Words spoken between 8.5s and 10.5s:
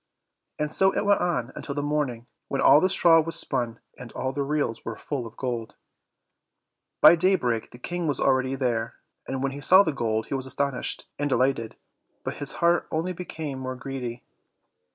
there, and when he saw the gold he was